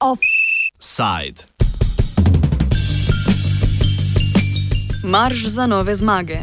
[0.00, 1.44] Offside.
[5.04, 6.38] Marš za nove zmage.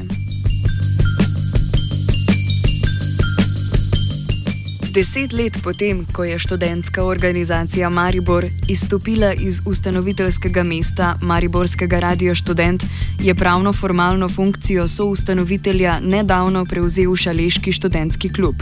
[4.97, 12.83] Deset let potem, ko je študentska organizacija Maribor izstopila iz ustanoviteljskega mesta Mariborskega radio študent,
[13.19, 18.55] je pravno formalno funkcijo soustanovitelja nedavno prevzel Šaleški študentski klub.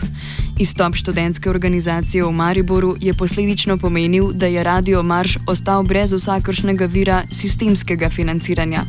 [0.60, 6.86] Izstop študentske organizacije v Mariboru je posledično pomenil, da je Radio Marš ostal brez vsakršnega
[6.86, 8.86] vira sistemskega financiranja.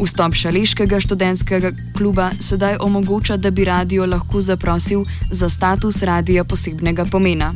[0.00, 7.04] Vstop Šaleškega študentskega kluba sedaj omogoča, da bi radio lahko zaprosil za status radia posebnega
[7.04, 7.52] pomena.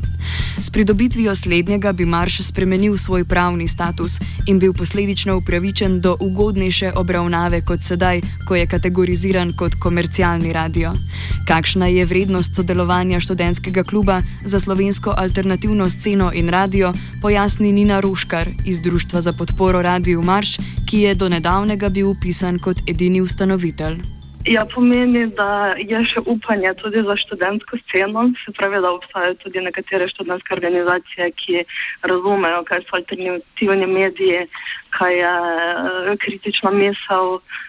[0.59, 6.93] S pridobitvijo slednjega bi Marš spremenil svoj pravni status in bil posledično upravičen do ugodnejše
[6.96, 10.93] obravnave kot sedaj, ko je kategoriziran kot komercialni radio.
[11.49, 13.54] Kakšna je vrednost sodelovanja študentskega
[13.85, 20.23] kluba za slovensko alternativno sceno in radio, pojasni Nina Ruškar iz Društva za podporo Radio
[20.23, 20.57] Marš,
[20.91, 23.96] ki je do nedavnega bil upisan kot edini ustanovitelj.
[24.45, 29.61] Ja, pomeni, da je še upanje tudi za študentsko sceno, se pravi, da obstajajo tudi
[29.61, 31.63] nekatere študentske organizacije, ki
[32.02, 34.45] razumejo, kaj so alternativni mediji,
[34.99, 37.63] kaj je uh, kritična misel uh,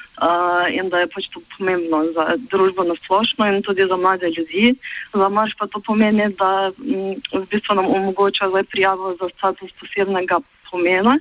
[0.72, 4.76] in da je pač to pomembno za družbo na splošno in tudi za mlade ljudi.
[5.14, 9.72] Za marš pa to pomeni, da m, v bistvu nam omogoča zdaj prijavo za status
[9.80, 10.40] posebnega
[10.72, 11.20] pomena.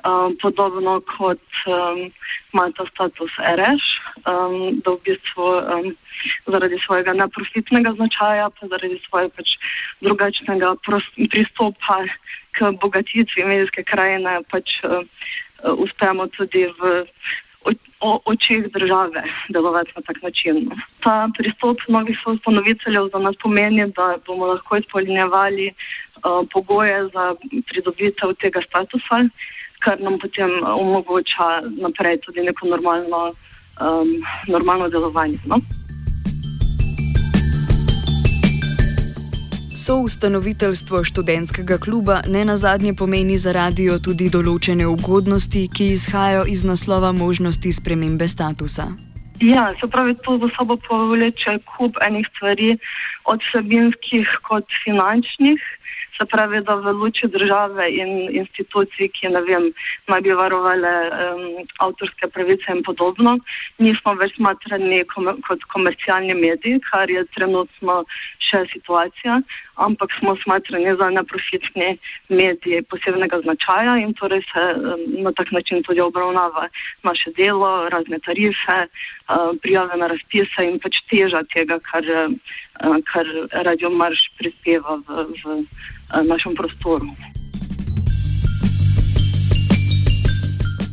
[0.00, 2.08] Um, podobno kot um,
[2.52, 3.84] ima ta status RS,
[4.24, 5.90] um, da v bistvu um,
[6.46, 9.48] zaradi svojega neprofitnega značaja, pa zaradi svojega pač
[10.00, 10.72] drugačnega
[11.28, 11.98] pristopa
[12.56, 15.04] k bogatitvi medijske krajine, pač uh,
[15.68, 17.04] uh, uspemo tudi v
[18.24, 20.70] očeh države delovati na tak način.
[21.04, 27.34] Ta pristop novih ustanoviteljev za nas pomeni, da bomo lahko izpolnjevali uh, pogoje za
[27.68, 29.28] pridobitev tega statusa
[29.84, 31.48] kar nam potem eh, omogoča
[31.80, 33.22] naprej tudi neko normalno,
[33.80, 34.10] um,
[34.48, 35.40] normalno delovanje.
[35.46, 35.60] No?
[39.80, 46.42] So ustanoviteljstvo študentskega kluba ne na zadnje pomeni za radio tudi določene ugodnosti, ki izhajajo
[46.54, 48.90] iz naslova možnosti spremembe statusa.
[49.40, 52.74] Ja, se pravi, to za sabo povleče kup enih stvari,
[53.32, 55.64] od vsebinskih kot finančnih
[56.20, 59.70] se pravi, da v luči države in institucij, ki ne vem,
[60.08, 61.44] naj bi varovali um,
[61.86, 63.38] avtorske pravice in podobno,
[63.78, 68.02] nismo več smatrani kom kot komercialni mediji, kar je trenutno
[68.50, 69.40] še situacija,
[69.80, 71.96] ampak smo smatrani za neprofitni
[72.28, 76.68] mediji posebnega značaja in torej se um, na tak način tudi obravnava
[77.08, 82.58] naše delo, razne tarife, uh, prijave na razpise in pač teža tega, kar, uh,
[83.12, 83.26] kar
[83.64, 85.64] Radio Marš prispeva v.
[86.10, 87.06] v našem prostoru.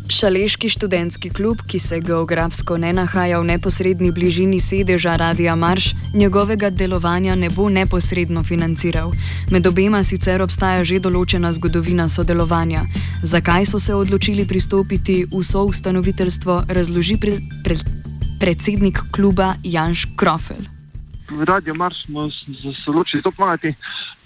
[0.09, 6.69] Šaleški študentski klub, ki se geografsko ne nahaja v neposrednji bližini sedeža Radia Marš, njegovega
[6.69, 9.11] delovanja ne bo neposredno financiral.
[9.51, 12.87] Med obema sicer obstaja že določena zgodovina sodelovanja.
[13.23, 17.77] Zakaj so se odločili pristopiti v soustanoviteljstvo, razloži pre, pre,
[18.39, 20.76] predsednik kluba Janš Krofel.
[21.47, 23.75] Radio Marš smo se odločili to pomagati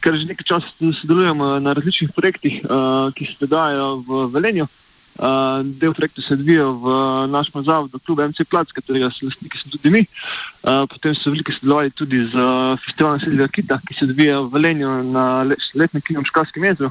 [0.01, 0.69] ker že nekaj časa
[1.01, 4.67] sodelujemo na različnih projektih, uh, ki se dogajajo v Velenju.
[5.11, 6.85] Uh, del projekta se odvija v
[7.29, 10.01] našem zavodu, klub MC Plac, katerega so lastniki tudi mi.
[10.63, 12.45] Uh, potem so veliko sodelovali tudi z
[12.87, 16.89] festivalom Sedmega Kita, ki se odvija v Velenju na letnem kinu v Škalskem jezeru.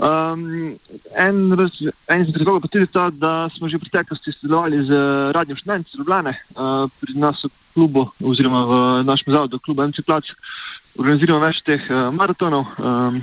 [0.00, 0.78] Um,
[1.12, 4.90] en izmed razlogov pa tudi ta, da smo že v preteklosti sodelovali z
[5.36, 8.74] Radijem Študent iz Ljubljane, uh, pri nas v klubu oziroma v
[9.04, 10.24] našem zavodu, klub MC Plac.
[10.24, 12.66] Uh, organiziramo več teh uh, maratonov.
[12.78, 13.22] Um,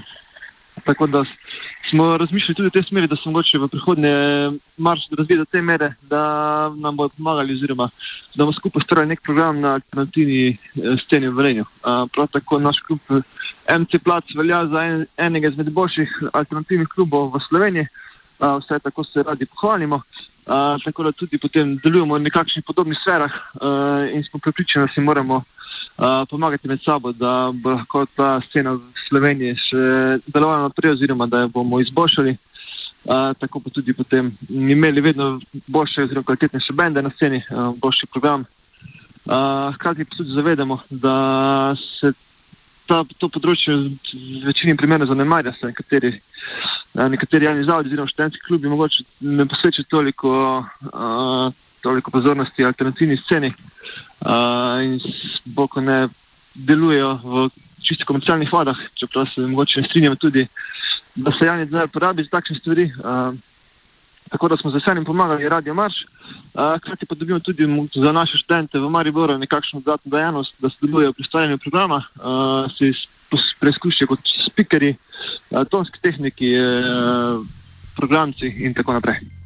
[0.85, 1.23] tako da
[1.89, 4.13] smo razmišljali tudi v tej smeri, da smo mogoče v prihodnje
[4.77, 6.21] marš razvili do te mere, da
[6.75, 7.89] nam bodo pomagali, oziroma
[8.35, 11.65] da bomo skupaj ustvarjali nek program na alternativni uh, sceni v Velenju.
[11.65, 13.01] Uh, prav tako naš klub
[13.69, 19.03] MC Plac velja za en, enega izmed boljših alternativnih klubov v Sloveniji, uh, vse tako
[19.03, 20.01] se radi pohvalimo.
[20.47, 24.93] Uh, tako da tudi potem delujemo v nekakšnih podobnih sferah uh, in smo pripričani, da
[24.93, 25.43] si moramo
[26.29, 29.79] pomagati med sabo, da bo lahko ta scena v Sloveniji še
[30.29, 32.35] delovala naprej, oziroma da jo bomo izboljšali.
[33.07, 38.07] Uh, tako pa tudi potem imeli vedno boljše, zelo kvalitetnejše bende na sceni, uh, boljši
[38.11, 38.43] program.
[39.25, 42.11] Uh, hkrati pa tudi zavedamo, da se
[42.87, 48.45] ta, to področje v večini primerov zanemarja, se nekateri, uh, nekateri javni zavodi oziroma študentski
[48.47, 50.33] klubi mogoče ne posvečajo toliko,
[50.91, 51.47] uh,
[51.85, 53.53] toliko pozornosti alternativni sceni.
[54.17, 54.97] Uh, in
[55.53, 56.07] boko ne
[56.55, 57.49] delujejo v
[57.85, 60.47] čisto komercialnih vodah, čeprav se mogoče ne strinjam tudi,
[61.15, 62.89] da se javni denar porabi za takšne stvari.
[62.97, 63.37] Uh,
[64.31, 66.03] tako da smo z veseljem pomagali Radio Marš.
[66.57, 71.21] Hkrati pa dobimo tudi za naše študente v Mariboru nekakšno dodatno dejavnost, da sodelujejo pri
[71.21, 72.01] ustvarjanju programa,
[72.77, 72.91] se
[73.59, 74.19] preizkušajo kot
[75.49, 77.45] uh, tonski tehniki, uh,
[77.95, 79.36] programci in tako naprej.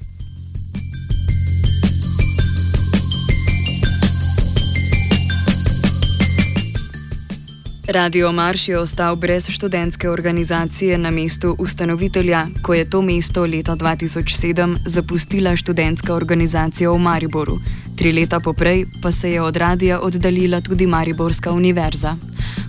[7.91, 13.75] Radio Marš je ostal brez študentske organizacije na mestu ustanovitelja, ko je to mesto leta
[13.75, 17.57] 2007 zapustila študentska organizacija v Mariboru.
[17.97, 22.15] Tri leta poprej pa se je od radia oddaljila tudi Mariborska univerza.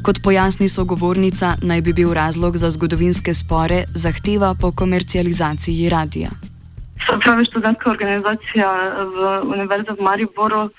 [0.03, 6.31] Kot pojasni sogovornica, naj bi bil razlog za zgodovinske spore zahteva po komercializaciji radia.
[7.07, 8.73] Se pravi, študentska organizacija
[9.15, 10.71] v Univerzi v Mariboru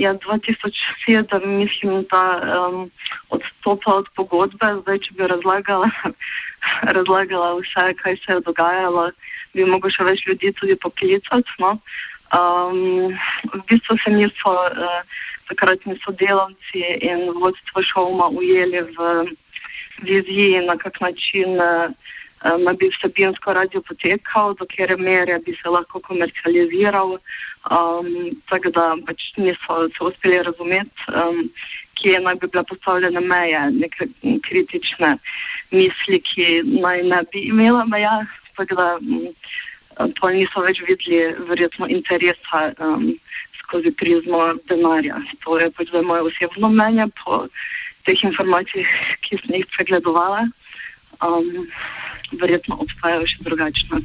[0.00, 2.90] ja, 2007 mislim, da um,
[3.30, 4.66] odstopa od pogodbe.
[4.82, 5.90] Zdaj, če bi razlagala,
[6.98, 9.10] razlagala vse, kaj se je dogajalo,
[9.54, 11.56] bi mogel še več ljudi tudi poklicati.
[11.62, 11.76] No?
[12.30, 13.12] Um,
[13.52, 15.02] v bistvu se niso uh,
[15.50, 19.10] takratni sodelavci in vodstvo šovma ujeli v
[20.06, 21.58] viziji, na kak način.
[21.58, 27.18] Uh, naj bi vsebinsko radio potekal, do kere mere bi se lahko komercializiral,
[27.70, 28.08] um,
[28.48, 31.50] tako da pač niso se uspeli razumeti, um,
[32.00, 34.08] kje naj bi bila postavljena meja, neke
[34.48, 35.16] kritične
[35.70, 38.22] misli, ki naj ne bi imela meja,
[38.56, 43.10] tako da um, to niso več videli verjetno interesa um,
[43.60, 44.40] skozi prizmo
[44.70, 45.20] denarja.
[45.44, 47.44] To je pač moje osebno mnenje po
[48.08, 48.88] teh informacijah,
[49.28, 50.46] ki sem jih pregledovala
[51.20, 51.68] um,
[52.38, 54.02] verjetno obstajajo še drugačne.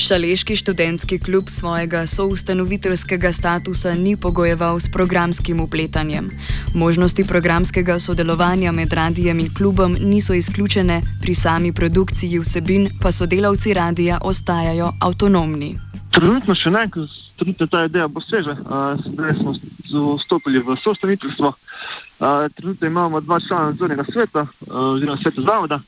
[0.00, 6.30] Šaleški študentski klub svojega soustanoviteljskega statusa ni pogojeval s programskim upletanjem.
[6.74, 13.74] Možnosti programskega sodelovanja med radijem in klubom niso izključene, pri sami produkciji vsebin pa sodelavci
[13.74, 15.76] radija ostajajo avtonomni.
[16.10, 18.56] Trenutno še ne, ker ta ideja bo sveža.
[19.04, 19.54] Zdaj smo
[20.16, 21.52] vstopili v soustanoviteljstvo
[22.54, 25.80] trenutno imamo dva člana nadzornega sveta, oziroma sveta zavoda,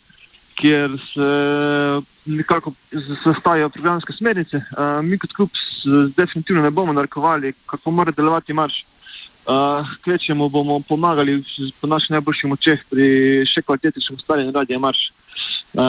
[0.54, 1.28] kjer se
[2.24, 2.72] nekako
[3.24, 4.60] zastajajo programske smernice.
[5.02, 5.48] Mi kot klub
[6.16, 8.74] definitivno ne bomo narekovali, kako mora delovati marš.
[10.04, 11.44] Kvečemo bomo pomagali
[11.80, 13.06] po naših najboljših močeh pri
[13.46, 15.10] še kvalitetičnem ustvarjanju radia marš.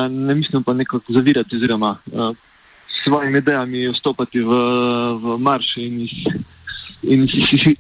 [0.10, 4.58] Ne mislim pa nekako zavirati oziroma s svojimi idejami vstopati v,
[5.22, 6.08] v marš in,
[7.04, 7.28] in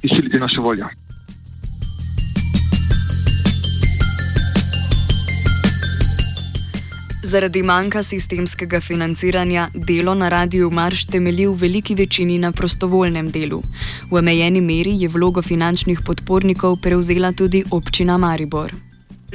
[0.04, 0.88] izsiliti našo voljo.
[7.34, 13.62] Zaradi manjka sistemskega financiranja delo na radiju Marš temelji v veliki večini na prostovoljnem delu.
[14.12, 18.74] V omejeni meri je vlogo finančnih podpornikov prevzela tudi občina Maribor.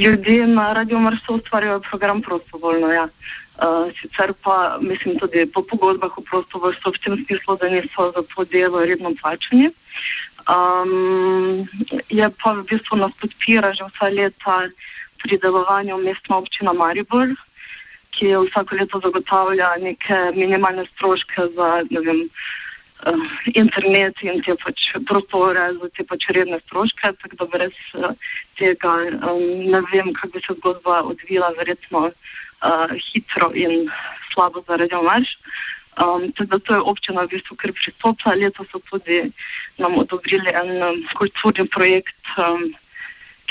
[0.04, 2.92] Ljudje na radiju Marš ustvarjajo program prostovoljno.
[2.98, 3.08] Ja.
[3.08, 8.22] Uh, sicer pa mislim tudi po pogodbah o prostovoljstvu v tem smislu, da niso za
[8.30, 9.72] to delo redno plačani.
[10.46, 11.66] Um,
[12.08, 14.56] je pa v bistvu nas podpira že vsa leta
[15.18, 17.34] pri delovanju mestna občina Maribor
[18.16, 22.24] ki vsako leto zagotavlja neke minimalne stroške za vem,
[23.06, 27.12] uh, internet in te pač prostore, za te pač redne stroške.
[27.22, 28.12] Tako da brez uh,
[28.60, 28.94] tega
[29.30, 33.88] um, ne vem, kako bi se zgodba odvila, verjetno uh, hitro in
[34.32, 35.34] slabo zaradi omarš.
[35.98, 38.36] Um, teda to je občina v bistvu kar pristopila.
[38.38, 39.32] Leto so tudi
[39.78, 42.70] nam odobrili en um, kulturni projekt, um,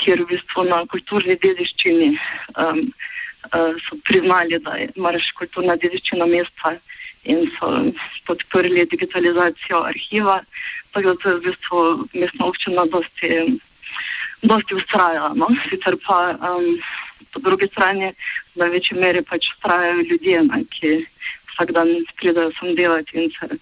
[0.00, 2.08] kjer v bistvu na kulturni dediščini
[2.56, 2.88] um,
[3.52, 6.76] so priznali, da je marš kulturna dediščina mesta
[7.24, 7.70] in so
[8.26, 10.40] podprli digitalizacijo arhiva.
[10.92, 11.82] Tako da to je v bistvu
[12.14, 13.60] mestna občina dosti,
[14.42, 15.34] dosti ustrajala.
[15.34, 15.48] No?
[15.68, 16.78] Sicer pa um,
[17.32, 18.12] po drugi strani
[18.54, 20.94] v največji meri pač ustrajajo ljudje, ne, ki
[21.52, 23.60] vsak dan pridajo sem delati in se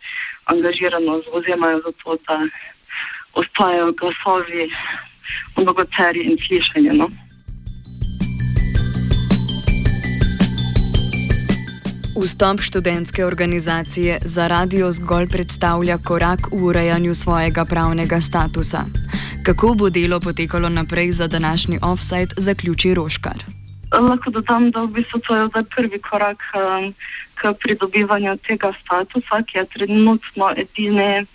[0.52, 2.40] angažirano zauzemajo za to, da
[3.34, 4.70] ostajajo glasovi
[5.56, 6.92] mnogoteri in slišanje.
[6.92, 7.08] No?
[12.22, 18.84] Vstop študentske organizacije za radio zgolj predstavlja korak v urejanju svojega pravnega statusa.
[19.44, 23.44] Kako bo delo potekalo naprej za današnji offside, zaključi Roškar.
[23.92, 26.94] Lahko dodam, da v bistvu to je prvi korak um,
[27.34, 31.26] k pridobivanju tega statusa, ki je trenutno edini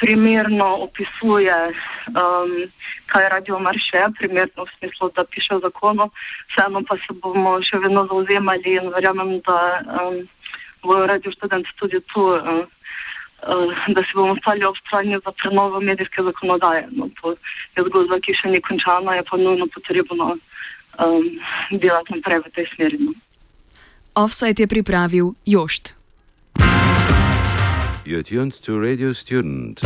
[0.00, 1.58] primerno opisuje,
[2.08, 2.50] um,
[3.06, 6.10] kaj radio marše, primerno v smislu, da piše v zakonu,
[6.50, 9.58] vseeno pa se bomo še vedno zauzemali in verjamem, da
[10.02, 10.20] um,
[10.82, 12.64] bojo radio študenti tudi tu uh,
[13.94, 16.88] da se bomo stali ob strani za prenovo medijske zakonodaje.
[16.90, 17.36] No, to
[17.76, 21.30] je zgodba, ki še ni končana, je pa nujno potrebno um,
[21.70, 22.98] delati naprej v tej smeri.
[23.00, 23.14] No.
[24.14, 25.99] Offside je pripravil Jošt.
[28.04, 29.82] You're tuned to Radio Student.